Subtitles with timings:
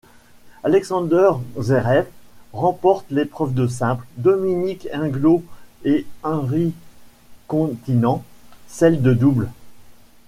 [0.63, 1.29] Alexander
[1.59, 2.07] Zverev
[2.53, 5.43] remporte l'épreuve de simple, Dominic Inglot
[5.85, 6.73] et Henri
[7.45, 8.23] Kontinen
[8.67, 9.47] celle de double.